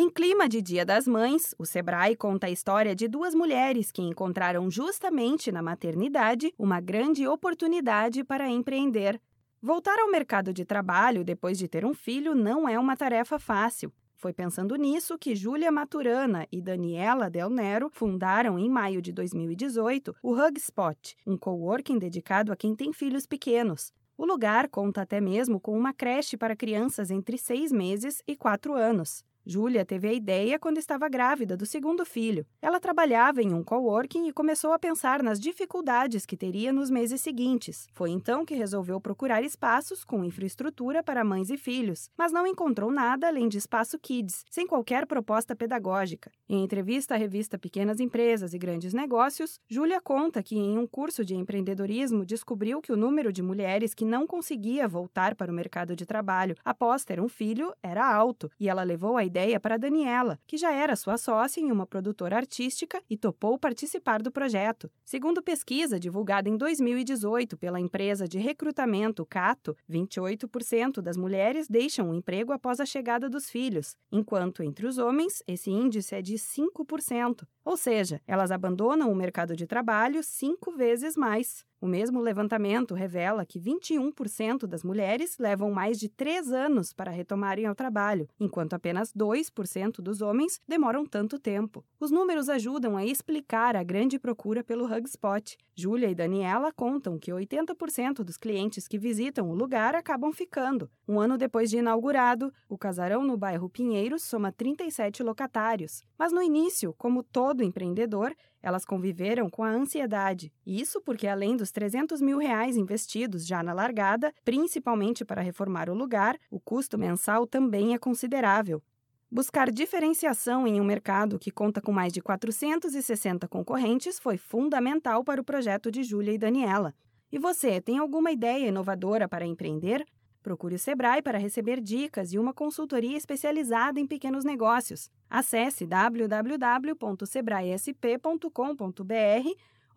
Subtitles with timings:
[0.00, 4.00] Em clima de Dia das Mães, o Sebrae conta a história de duas mulheres que
[4.00, 9.20] encontraram justamente na maternidade uma grande oportunidade para empreender.
[9.60, 13.92] Voltar ao mercado de trabalho depois de ter um filho não é uma tarefa fácil.
[14.14, 20.14] Foi pensando nisso que Júlia Maturana e Daniela Del Nero fundaram em maio de 2018
[20.22, 23.92] o Hugspot, um coworking dedicado a quem tem filhos pequenos.
[24.16, 28.74] O lugar conta até mesmo com uma creche para crianças entre seis meses e quatro
[28.74, 29.26] anos.
[29.50, 32.44] Júlia teve a ideia quando estava grávida do segundo filho.
[32.60, 37.22] Ela trabalhava em um coworking e começou a pensar nas dificuldades que teria nos meses
[37.22, 37.86] seguintes.
[37.94, 42.92] Foi então que resolveu procurar espaços com infraestrutura para mães e filhos, mas não encontrou
[42.92, 46.30] nada além de espaço kids, sem qualquer proposta pedagógica.
[46.46, 51.24] Em entrevista à revista Pequenas Empresas e Grandes Negócios, Júlia conta que em um curso
[51.24, 55.96] de empreendedorismo descobriu que o número de mulheres que não conseguia voltar para o mercado
[55.96, 59.78] de trabalho após ter um filho era alto, e ela levou a ideia ideia para
[59.78, 64.90] Daniela, que já era sua sócia em uma produtora artística e topou participar do projeto.
[65.04, 72.14] Segundo pesquisa divulgada em 2018 pela empresa de recrutamento Cato, 28% das mulheres deixam o
[72.14, 77.46] emprego após a chegada dos filhos, enquanto entre os homens esse índice é de 5%.
[77.64, 81.64] Ou seja, elas abandonam o mercado de trabalho cinco vezes mais.
[81.80, 87.66] O mesmo levantamento revela que 21% das mulheres levam mais de três anos para retomarem
[87.66, 91.84] ao trabalho, enquanto apenas 2% dos homens demoram tanto tempo.
[92.00, 95.56] Os números ajudam a explicar a grande procura pelo Hugspot.
[95.72, 100.90] Júlia e Daniela contam que 80% dos clientes que visitam o lugar acabam ficando.
[101.06, 106.02] Um ano depois de inaugurado, o casarão no bairro Pinheiros soma 37 locatários.
[106.18, 110.52] Mas no início, como todo empreendedor, elas conviveram com a ansiedade.
[110.66, 115.90] Isso porque, além do dos 300 mil reais investidos já na largada, principalmente para reformar
[115.90, 118.82] o lugar, o custo mensal também é considerável.
[119.30, 125.40] Buscar diferenciação em um mercado que conta com mais de 460 concorrentes foi fundamental para
[125.40, 126.94] o projeto de Júlia e Daniela.
[127.30, 130.02] E você, tem alguma ideia inovadora para empreender?
[130.42, 135.10] Procure o Sebrae para receber dicas e uma consultoria especializada em pequenos negócios.
[135.28, 136.94] Acesse www.sebraesp.com.br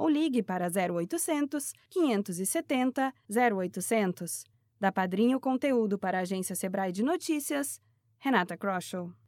[0.01, 4.43] ou ligue para 0800 570 0800.
[4.79, 7.79] Da Padrinho Conteúdo para a Agência Sebrae de Notícias,
[8.17, 9.20] Renata Kroschel.